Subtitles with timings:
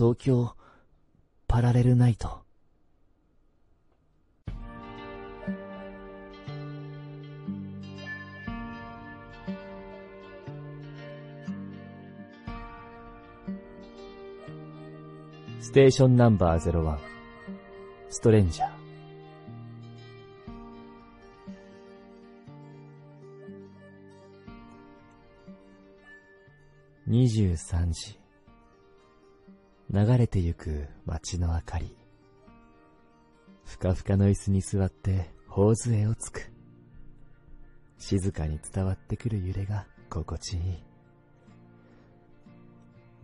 [0.00, 0.56] 東京
[1.46, 2.40] パラレルナイト。
[15.60, 16.98] ステーションナンバー01
[18.08, 18.70] ストレンジャー。
[27.06, 28.19] 23時。
[29.92, 31.96] 流れてゆく街の明かり。
[33.64, 36.52] ふかふかの椅子に座って頬杖をつく。
[37.98, 40.84] 静かに伝わってくる揺れが心地いい。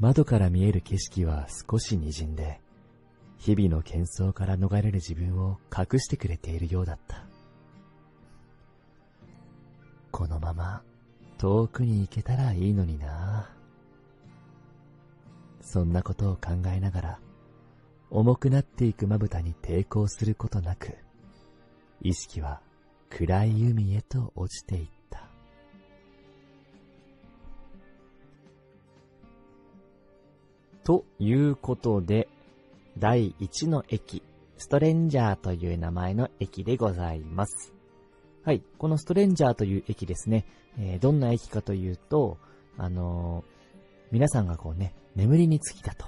[0.00, 2.60] 窓から見える景色は少し滲んで
[3.38, 7.24] 日々の喧騒から逃れる自分を隠してくれているようだった。
[10.10, 10.82] このまま
[11.38, 13.50] 遠くに行けたらいいのにな。
[13.52, 13.55] ぁ
[15.66, 17.18] そんなことを考えながら、
[18.08, 20.94] 重くなっていくまぶたに抵抗することなく、
[22.00, 22.60] 意識は
[23.10, 25.28] 暗い海へと落ちていった。
[30.84, 32.28] ということで、
[32.96, 34.22] 第1の駅、
[34.58, 37.74] ストレンジャーという名前の駅でございます。
[38.44, 40.46] はい、このストレンジャーという駅ですね、
[40.78, 42.38] えー、どんな駅かというと、
[42.78, 43.56] あのー
[44.12, 46.06] 皆さんがこうね、眠りにつきたと、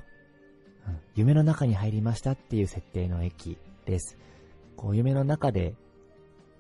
[0.86, 0.98] うん。
[1.14, 4.18] 夢の中に入りましたっていう設定の駅です。
[4.76, 5.74] こう夢の中で、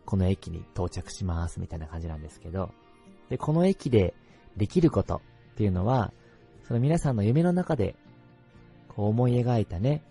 [0.04, 2.70] この駅に到着しますみたいな感じなんですけど、
[3.28, 4.14] で、この駅で
[4.56, 5.16] できること
[5.52, 6.12] っていうのは、
[6.66, 7.94] その皆さんの夢の中で、
[8.88, 10.02] こう思い描いたね、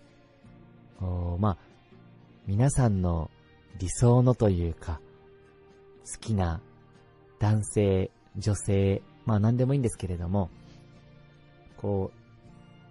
[0.98, 1.58] こう、まあ、
[2.46, 3.30] 皆さんの
[3.78, 5.00] 理想のというか、
[6.10, 6.60] 好きな
[7.38, 10.50] 男性、女性、まあ何でもいいんですけれども、
[11.76, 12.17] こう、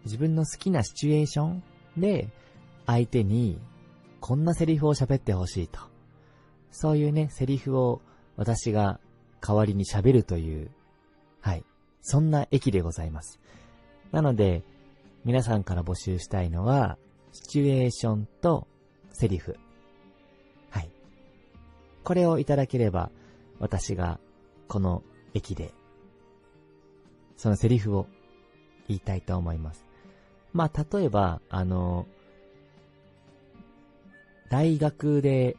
[0.07, 1.63] 自分の好きなシチュエーション
[1.97, 2.29] で、
[2.85, 3.59] 相手に、
[4.21, 5.79] こんなセリフを喋ってほしいと。
[6.71, 8.01] そういうね、セリフを
[8.37, 8.99] 私が
[9.41, 10.71] 代わりに喋るという、
[11.41, 11.63] はい。
[12.01, 13.39] そんな駅でございます。
[14.11, 14.63] なので、
[15.25, 16.97] 皆さんから募集したいのは、
[17.33, 18.67] シチュエーションと
[19.11, 19.57] セリフ。
[20.69, 20.89] はい。
[22.03, 23.11] これをいただければ、
[23.59, 24.19] 私が
[24.67, 25.03] この
[25.33, 25.73] 駅で、
[27.35, 28.07] そのセリフを
[28.87, 29.86] 言いたいと思います。
[30.53, 32.07] まあ、例えば、あの、
[34.49, 35.57] 大学で、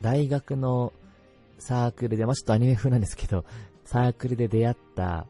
[0.00, 0.92] 大学の
[1.58, 3.44] サークルで、まあ、ちょっとアニメ風なんですけど、
[3.84, 5.26] サークルで出会った、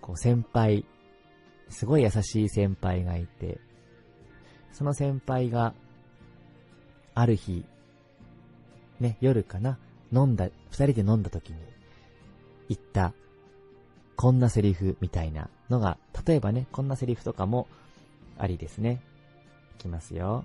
[0.00, 0.84] こう、先輩、
[1.68, 3.58] すごい優しい先輩がいて、
[4.72, 5.74] その先輩が、
[7.14, 7.64] ある日、
[8.98, 9.78] ね、夜かな、
[10.12, 11.58] 飲んだ、二人で飲んだ時に、
[12.68, 13.14] 言った
[14.16, 17.66] こんなセリフみたいなのが、例えばね、こんなセリフとかも
[18.38, 19.02] ありですね。
[19.78, 20.44] いきますよ。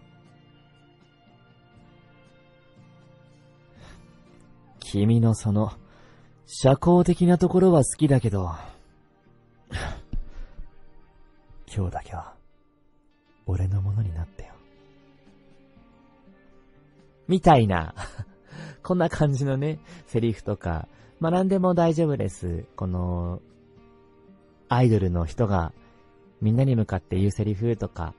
[4.79, 5.71] 君のその、
[6.47, 8.49] 社交的なところは好きだけど、
[11.71, 12.33] 今日だけは、
[13.45, 14.53] 俺のものになってよ。
[17.27, 17.93] みたいな、
[18.81, 20.87] こんな感じのね、セリフとか、
[21.19, 22.65] まあ、何でも大丈夫です。
[22.75, 23.41] この、
[24.69, 25.73] アイドルの人が
[26.41, 28.13] みんなに向かって言うセリフとか、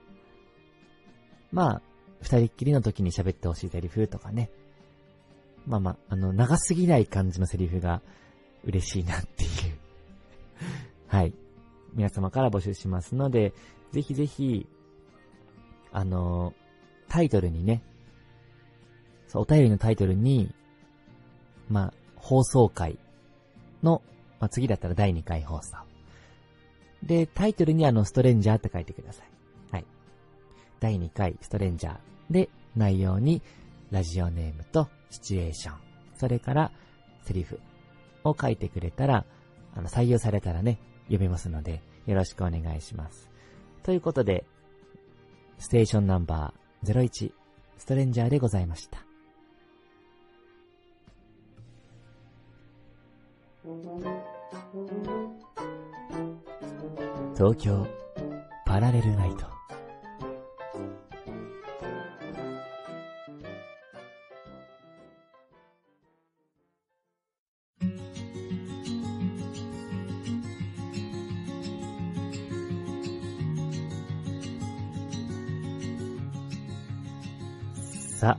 [1.52, 1.82] まあ、
[2.20, 4.50] 二人っきりの時に喋ってほしいセリフとかね。
[5.66, 8.02] まあまあ、あの、長すぎない感じのセリフが
[8.64, 9.50] 嬉しいなっていう
[11.06, 11.34] はい。
[11.94, 13.52] 皆様から募集しますので、
[13.92, 14.68] ぜひぜひ、
[15.92, 16.54] あの、
[17.08, 17.82] タイトルにね、
[19.26, 20.54] そう、お便りのタイトルに、
[21.68, 22.98] まあ、放送回
[23.82, 24.02] の、
[24.40, 25.89] まあ、次だったら第2回放送。
[27.02, 29.26] で、タイトルにあの、ストレンジャーって書いてください。
[29.72, 29.86] はい。
[30.80, 31.98] 第2回、ストレンジャー。
[32.30, 33.42] で、内容に、
[33.90, 35.78] ラジオネームとシチュエーション、
[36.14, 36.72] それから、
[37.22, 37.60] セリフ
[38.24, 39.24] を書いてくれたら、
[39.74, 43.28] あの、採用されたらね、読めますので、よろしくお願いします。
[43.82, 44.44] ということで、
[45.58, 47.32] ステーションナンバー01、
[47.78, 49.04] ストレンジャーでございました。
[57.36, 57.86] 東京
[58.66, 59.50] パラレルナイト
[78.20, 78.36] さ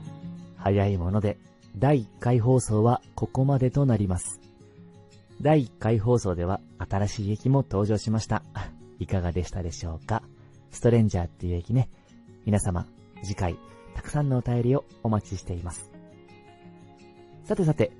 [0.58, 1.38] 早いもので、
[1.76, 4.41] 第1回放送はここまでとなります。
[5.42, 8.44] 第1回放送では新しい駅も登場しました。
[9.00, 10.22] いかがでしたでしょうか？
[10.70, 11.88] ストレンジャーっていう駅ね。
[12.46, 12.86] 皆様、
[13.24, 13.56] 次回、
[13.94, 15.90] たくさんのお便りをお待ちしています。
[17.42, 17.90] さてさて、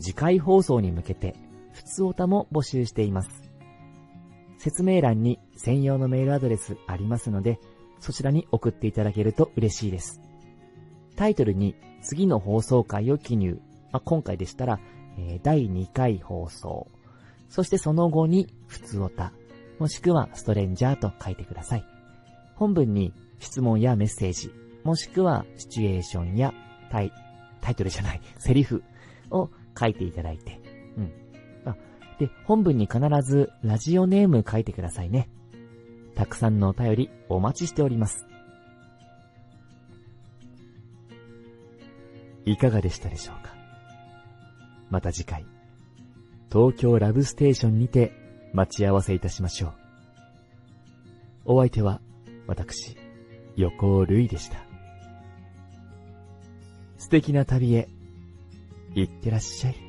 [0.00, 1.36] 次回放送に向けて、
[1.72, 3.48] 普通おたも募集しています。
[4.56, 7.60] 説明欄に専用のメールアドレスありますので、
[8.00, 10.20] そちらに送っていただけると嬉しいです。
[11.14, 13.60] タイトルに次の放送回を記入。
[13.92, 14.80] まあ、今回でしたら、
[15.18, 16.88] えー、第2回放送。
[17.48, 19.32] そしてその後に、普通おた、
[19.78, 21.84] もしくはストレンジャーと書いてください。
[22.54, 24.52] 本文に質問やメッセージ、
[24.84, 26.52] もしくはシチュエーションや
[26.90, 27.12] タイ、
[27.60, 28.82] タイトルじゃない、セリフ
[29.30, 30.60] を書いていただいて、
[30.96, 31.12] うん。
[31.64, 31.76] あ、
[32.18, 35.28] で、本文に必ずラジオネーム書いてくださいね。
[36.14, 38.26] たくさんのお便りお待ちしております。
[42.44, 43.57] いかがでしたでしょうか？
[44.90, 45.46] また次回。
[46.50, 48.12] 東京ラブステーションにて
[48.52, 49.72] 待ち合わせいたしましょう。
[51.44, 52.00] お相手は
[52.46, 52.96] 私、
[53.56, 54.58] 横尾るいでした。
[56.96, 57.88] 素敵な旅へ、
[58.94, 59.87] 行ってらっしゃい。